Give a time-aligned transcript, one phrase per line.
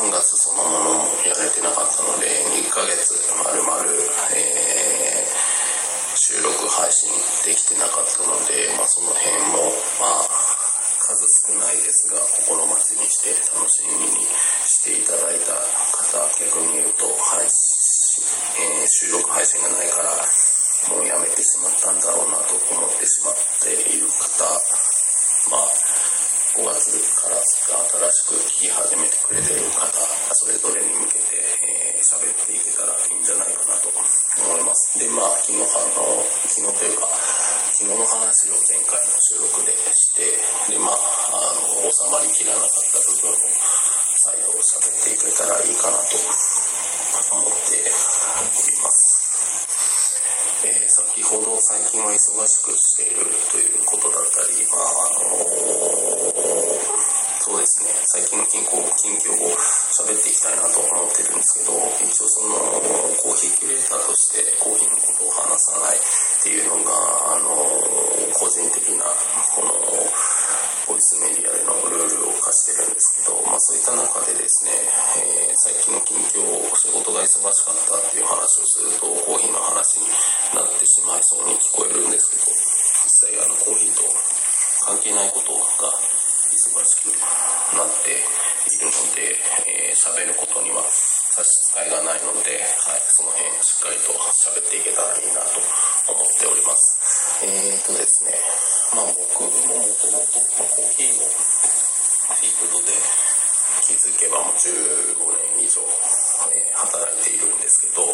[0.00, 3.92] 3月そのものもやれてなかったので2ヶ月まるまる、
[4.32, 5.28] え
[6.16, 7.12] 収録配信
[7.44, 9.60] できてなかったので、まあ、その辺も
[10.00, 10.24] まあ
[11.04, 14.24] 数少ないですが心待ちにして楽しみに
[14.64, 15.52] していただいた
[15.92, 16.16] 方
[16.48, 17.04] 逆に言うと
[17.36, 18.24] 配信、
[18.56, 20.16] えー、収録配信がないから
[20.96, 24.48] もうやめてしまったんだろうなと思ってしまっている方
[25.52, 25.99] まあ
[26.60, 26.92] 5月
[27.24, 27.56] から新
[28.12, 29.88] しく聞き始めてくれている方、
[30.36, 34.92] それぞれに向けて、えー、っていけたらいいんじゃないかなと思います。
[35.00, 35.64] で、まあ、昨日、あ
[35.96, 36.20] の、
[36.52, 37.08] 昨日というか、
[37.72, 41.00] 昨日の話を前回の収録でして、で、まあ、
[41.32, 43.40] あの、収まりきらなかった部分を
[44.20, 46.12] 再度喋っていけたらいいかなと
[47.40, 49.16] 思っております。
[50.68, 55.38] えー、先ほど最近は忙しくしているということだったり、まああの、
[57.38, 59.54] そうですね、最近の近況近況を
[59.94, 62.58] 喋っていきたいなと思ってるんですけど、一応その
[63.22, 66.02] コーヒーキュレーターとしてコーヒーのことを話さないっ
[66.42, 66.98] ていうのが、
[67.30, 67.54] あの、
[68.34, 69.06] 個人的な、
[69.54, 69.70] この、
[70.90, 72.30] ボイスメディアでのルール
[72.80, 74.72] を課してるんですけど、まあそういった中でですね、
[75.20, 80.08] えー、最近の近況を、仕事が忙しかったっていう話をすると、コーヒーの話に
[80.56, 82.48] なってしまいそうに聞こえるんですけど、
[83.04, 84.08] 実際あのコーヒーと
[84.88, 85.92] 関係ないことが
[86.56, 87.12] 忙しく
[87.76, 89.36] なっているので、
[89.68, 97.44] えー、喋ることには差し支えがないので、はい、その辺しっかりと喋っていけたらいいなと思っております。
[97.44, 98.32] えーとですね、
[98.96, 101.28] まあ僕ももともとコーヒーの
[102.30, 102.94] フィールドで
[103.82, 105.18] 気づけばもう15
[105.58, 105.82] 年以上、
[106.54, 108.06] え、働いているんですけど、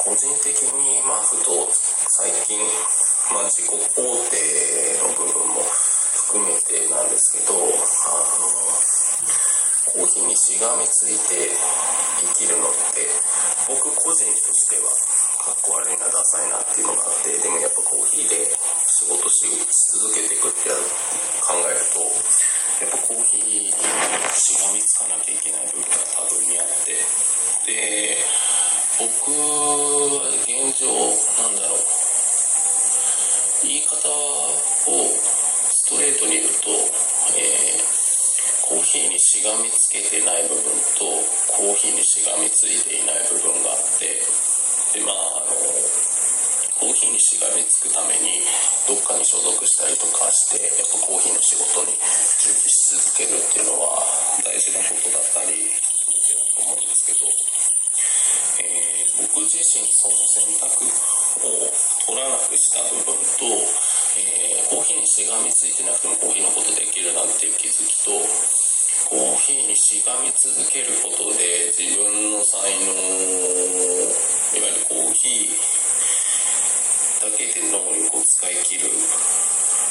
[0.00, 1.68] 個人的にまあふと
[2.08, 2.56] 最近、
[3.28, 4.00] まあ自己肯定
[5.04, 5.60] の部分も
[6.32, 7.60] 含めてなんですけど、あ
[8.40, 8.52] の、
[9.92, 11.52] コーヒーにしがみついて
[12.24, 13.04] 生きるのって、
[13.68, 14.88] 僕個人としては
[15.44, 18.48] かっこ悪いな、ダサいなっていうのがあって、でもやっぱコーヒーで
[18.88, 19.44] 仕事し
[19.92, 20.70] 続けていくって
[21.44, 22.00] 考えると、
[22.80, 26.98] やっぱコーヒーにしがみつかなきゃいけない部分が多分にあって、
[27.66, 28.16] で、
[28.98, 30.86] 僕は現状、
[31.42, 32.02] なんだろう、
[33.62, 35.32] 言い方を
[35.70, 36.70] ストレートに言うと、
[37.38, 37.92] えー、
[38.66, 41.04] コーヒーにしがみつけてない部分と
[41.54, 44.18] コーヒーにしがみついていない部分があって
[44.98, 45.54] でまああの
[46.82, 48.42] コーヒーにしがみつくために
[48.90, 51.94] どっかに所属したりとかしてやっぱコーヒーの仕事に
[52.42, 54.02] 準備し続けるっていうのは
[54.42, 57.22] 大事なことだったり一つの手だと思うんですけど、
[58.58, 61.70] えー、僕自身その選択を
[62.02, 63.46] 取らなくした部分と、
[64.18, 68.10] えー、コーヒーにしがみついてなくてもコーヒーのことできるなっていう気づきと
[69.06, 75.54] コーヒーにしがみ続けることで自分の才能いわゆるコーヒー
[77.22, 78.90] だけで能力を使い切る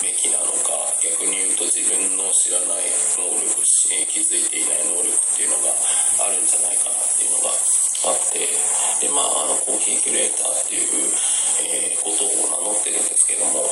[0.03, 1.40] べきなのか逆に
[1.81, 2.85] 自分の知らない
[3.17, 3.57] 能力
[4.05, 5.73] 気づいていない能力っていうのが
[6.21, 8.37] あるんじゃないかなっていうのがあって
[9.01, 11.09] でまああのコーヒーキュレーターっていう、
[11.73, 13.65] えー、ことを名乗ってるんですけども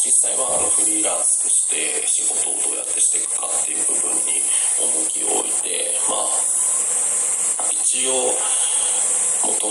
[0.00, 4.40] 実際はあのフリーランスとして仕事をどうやってしていくかっていう部分に
[4.80, 6.32] 重きを置いてまあ
[7.68, 8.32] 一応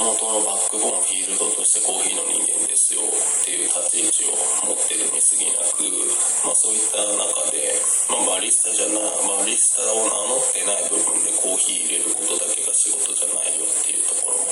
[0.01, 5.85] もとのバックボーンフィールドとしてコーヒーの人間ですよっていう立ち位置を持ってるに過ぎなく、
[6.41, 7.69] まあ、そういった中で、
[8.09, 14.49] まあ、バリスタじゃなバリスタを名乗ってない部分でコーヒー入れることだけが仕事じゃないよっていうところも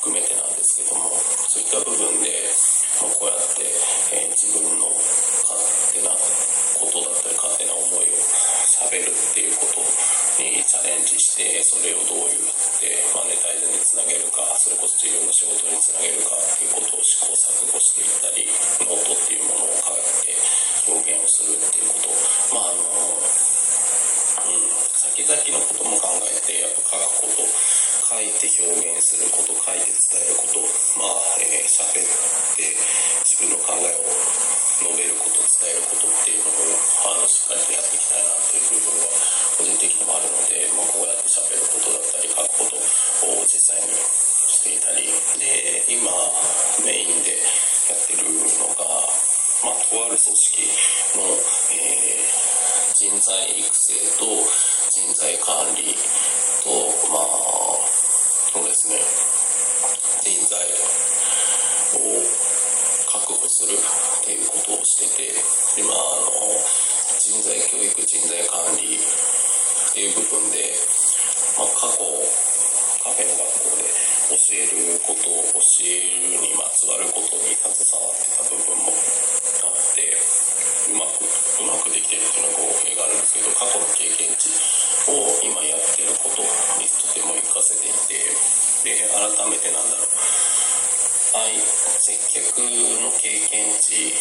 [0.00, 1.12] 含めてなんですけども
[1.44, 2.46] そういった部分で
[2.96, 3.60] まあ、こうやって、
[4.16, 5.52] えー、自分の勝
[5.92, 6.16] 手な
[6.80, 9.80] ことだったり勝手な思いを喋るっていうこと
[10.36, 18.44] にチャレンジしてそれをどういうってマネタイズにつなげるかそれこそ自分の仕事につなげるかっていうことを試行錯誤していったり
[18.84, 20.36] ノートっていうものを書いて
[20.92, 22.12] 表現をするっていうこと。
[22.52, 22.84] まああの
[24.44, 27.48] うん先々のことも考えてやっぱ書くこと
[28.06, 30.62] 書いて表現すること書いて伝えること
[30.94, 32.06] まあえー、喋っ
[32.54, 32.62] て
[33.26, 34.06] 自分の考えを
[34.78, 36.70] 述べること伝えることっていうのを
[37.10, 39.10] あのしっかりとやっていきたいなっていう部分は
[39.58, 45.10] 個人的にもあるので、まあ、こうやって喋ることだったり書くことを実際にしていたり
[45.42, 46.06] で今
[46.86, 47.42] メインで
[47.90, 48.86] やってるのが、
[49.66, 50.62] まあ、とある組織
[51.18, 51.26] の、
[51.74, 54.30] えー、人材育成と
[54.94, 55.90] 人材管理
[56.62, 56.70] と
[57.10, 57.65] まあ
[58.56, 58.96] そうですね
[60.24, 62.08] 人材を
[63.04, 65.36] 確保するっていうことをしてて
[65.76, 66.56] 今あの
[67.20, 70.72] 人材教育人材管理っていう部分で、
[71.60, 72.00] まあ、過去
[73.04, 73.92] カフェの学校で
[74.32, 80.16] 教えることを教えるにまつわることに携わってた部分もあって
[80.88, 86.42] うまくうまくできてるっていうのが語弊があるんですけど過去の経験値を今やってること
[86.80, 88.18] にとても活かせていて
[88.84, 90.06] で改めてなんだろう。
[92.06, 94.14] 接客の経験値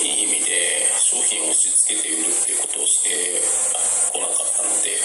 [0.00, 3.38] いい意味で商品を押し付けて売るっていうことをして
[4.12, 4.96] こなかったので、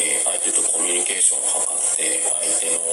[0.00, 2.88] えー、相手とコミュニケーションを図って相手の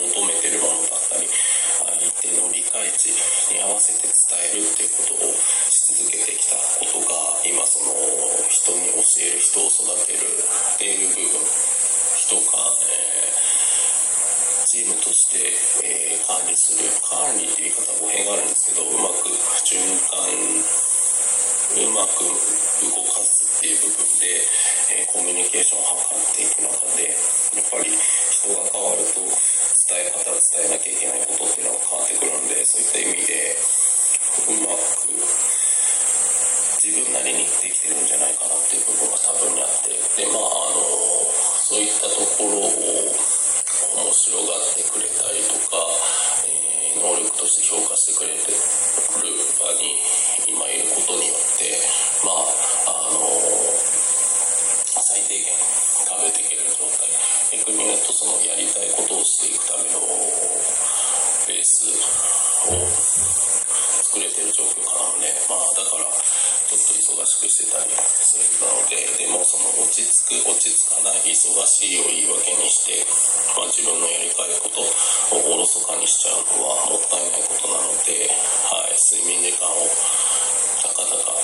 [0.00, 1.92] 求めてるものだったり相
[2.24, 3.12] 手の理解値
[3.52, 4.16] に合わせて伝
[4.56, 5.36] えるっていうことを
[5.68, 8.15] し続けてきたことが今その
[9.16, 11.40] 人に教える人を育てるっていう部分
[12.20, 15.40] 人か、えー、チームとして、
[15.88, 19.32] えー、管理する管理っていう言い方語弊があるんですけどうまく
[19.64, 20.20] 循環
[21.76, 24.36] うまく動かすっていう部分で、
[25.00, 33.56] えー、コミュニケーションを図っていく中でやっぱり人が変わると伝え方伝えなきゃいけないことっていうのが変わってくるんでそういった意味で
[34.44, 35.56] うまく
[36.86, 40.86] 自分なりにできてるんじゃないかなっていう部分が多分にあってでまああの
[41.66, 45.78] そういったところを面白がってくれたりとか、
[46.50, 48.58] えー、能力として評価してくれてる
[49.54, 50.02] 場に
[50.50, 51.70] 今いることによって
[52.26, 53.22] まああの
[54.98, 57.06] 最低限食べていける状態。
[57.54, 60.02] 逆に言うとそのやりたいことをしていくための
[61.46, 62.82] ベースを
[64.10, 66.10] 作れてる状況かなのでまあだから
[66.66, 73.06] ちょっと忙しくしてたりするのででもその落ち着く落ち着かない忙しいを言い訳にして、
[73.54, 78.26] まあ、自分のやりたいことをおろそかにしちゃうのはもったいないことなので、
[78.66, 79.86] はい、睡眠時間を
[80.82, 81.38] たかたか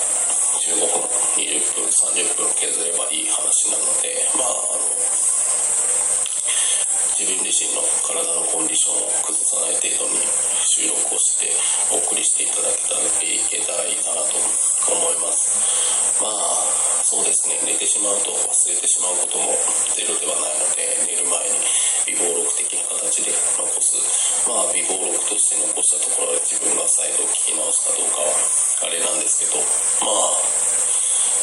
[0.59, 1.07] 15分
[1.39, 5.22] 20分30分削ればいい話なのでまああの
[7.23, 10.19] 自分自身の体のコンディションを崩さない程度に
[10.67, 11.47] 収録をして
[11.95, 14.35] お送りしていただけたらいけたらいいかなと
[14.91, 15.47] 思います。
[16.19, 16.59] まあ
[17.07, 17.55] そうですね。
[17.63, 19.55] 寝てしまうと忘れてしまうことも
[19.95, 21.63] ゼロではないので寝る前に
[22.11, 23.95] 微暴録的な形で残す。
[24.43, 28.35] まあ微暴録として残したところで自分が再度聞き直すかどうかは
[28.83, 29.63] あれなんですけど
[30.03, 30.62] まあ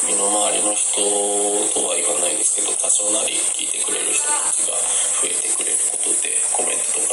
[0.07, 0.97] 身の回りの人
[1.77, 4.73] とは言わないですけど多少なり聞いてくれる人たちが
[5.21, 7.10] 増えてくれることでコメントと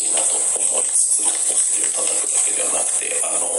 [0.00, 3.52] しいなと思いつつお尻を叩くだけではなくてあの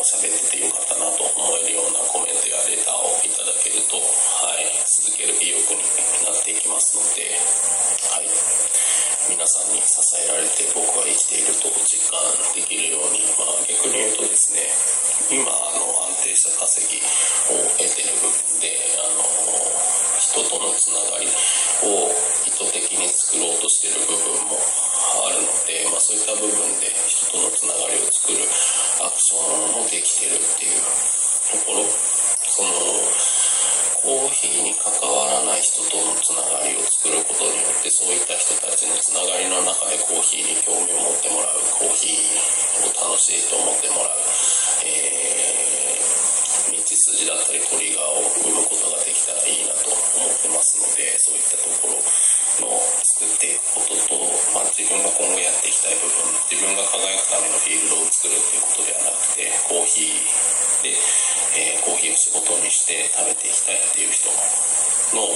[0.00, 5.84] 喋っててよかったなと思えるようなコメントやレターをいただけるとはい続ける意欲に
[6.24, 7.28] なっていきますので
[8.08, 8.32] はい。
[9.28, 12.24] 皆さんに支えられて僕は生きていると実感
[12.56, 14.64] できるように、まあ、逆に言うとですね
[15.28, 17.04] 今あの安定した稼ぎ
[17.52, 19.28] を得てる部分であの
[20.18, 21.28] 人とのつながり
[21.84, 22.08] を
[22.48, 24.56] 意図的に作ろうとしてる部分も
[25.02, 28.38] あるので、まあ、そういった部分で人とのつながりを作る
[29.02, 30.82] アクションもできてるっていう
[31.52, 31.84] ところ
[32.48, 32.70] その
[34.02, 44.18] コーヒーに関わらない人とのつながりを作ることによってそういった人たちのつながりの中でコーヒーに興味を持ってもらうコーヒーを楽しいと思ってもらう、
[44.90, 52.02] えー、道筋だったりトリガーを生むことができたらいいなと思ってますのでそういったところ
[52.60, 52.74] の
[53.06, 54.11] 作っていくことと、
[54.92, 56.20] 分が今後やっていきたい部分
[56.52, 60.92] 自分が輝くためのフィールドを作るっていうことではなくてコーヒーで、
[61.56, 64.28] えー、コーヒーを仕事にして食べていきたいっていう人
[65.16, 65.32] の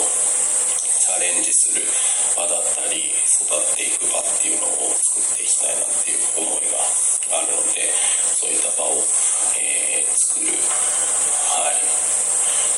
[1.00, 1.88] チャレンジする
[2.36, 7.88] 場だったり育っていく場っていうのを作っていきたいなっていう思いがあるので
[8.36, 9.00] そういった場を、
[9.56, 12.25] えー、作るはい。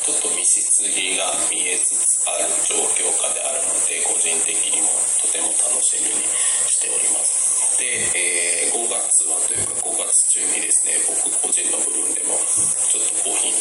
[0.09, 4.89] ちょっと道筋が見えつつある状況下であるので個人的にも
[5.21, 6.25] とても楽しみに
[6.65, 7.77] しております。
[7.77, 7.85] で、
[8.17, 13.61] えー、5月はというか5月中にですね僕個人の部分でもちょっとコーヒー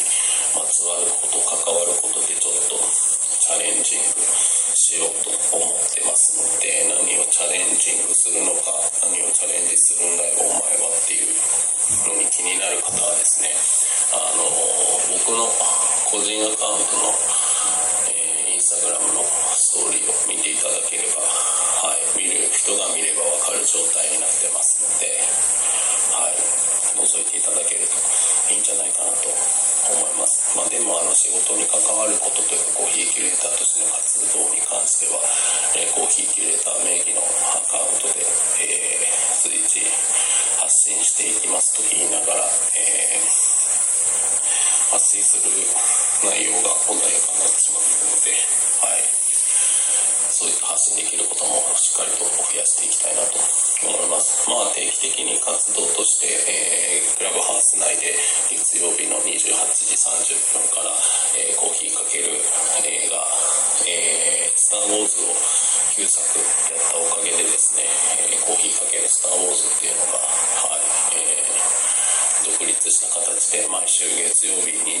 [0.56, 4.24] まつわること関わることでちょっとチャレンジング
[4.72, 8.72] しようと思ってますので何をチャレンジングするのか
[9.04, 11.28] 何をチャレンジするんだよお前はっていう
[12.08, 13.52] のに気になる方はですね
[14.16, 14.48] あの
[15.12, 15.44] 僕の
[16.08, 17.12] 個人アカウントの、
[18.08, 19.20] えー、インスタグラムの
[19.60, 25.04] ストーリーを見ていただければはい見る人が見ればわかる状態になってますので
[26.16, 26.40] はい
[26.96, 28.00] 覗いていただけると
[28.48, 30.40] いいんじゃないかなと思います。
[30.56, 35.20] まあ、でもあの仕事に関わることというかコーヒーキュレーターとしての活動に関しては、
[35.76, 37.20] えー、コーヒーキュレーター名義の
[37.52, 38.24] アカウントで、
[38.64, 39.84] えー、随時
[40.56, 43.47] 発信していきますと言いながら、えー、
[44.88, 45.52] 発信する
[46.24, 48.32] 内容が穏やかになってしまっているので、
[48.80, 49.04] はい。
[50.28, 53.36] そういった発信できることもしっかりと増やしていきたいなと
[53.84, 54.48] 思います。
[54.48, 58.16] まあ定期的に活動として、えー、クラブハウス内で
[58.48, 59.36] 月曜日の28
[59.76, 60.92] 時30分から、
[61.36, 62.40] えー、コーヒーかける
[62.84, 63.20] 映画、
[63.88, 65.32] えー、スター・ウォーズを
[65.98, 67.82] 9作やったおかげでですね、
[68.30, 70.77] えコーヒーかけるスター・ウォーズっていうのが、はい、
[72.58, 74.98] 独立した形で毎週月曜日20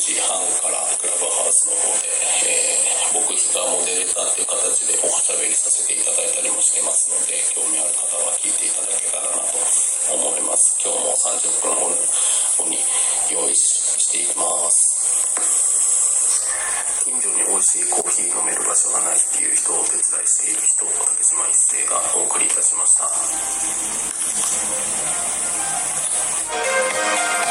[0.00, 2.08] 時半からクラブハウスの方で、
[2.48, 2.80] え
[3.12, 10.80] 僕がモデレーターという形でおしゃべりさせていただいたりもしてますので、興味ある方は聞いていただけたらなと思います。
[10.80, 12.80] 今日も30分後に
[13.28, 14.96] 用意していきます。
[17.04, 22.94] 近所に美味しコーヒー飲める場所がないっていう人をお手伝いしている人を、竹島一生がお送りいたしまし
[27.38, 27.43] た。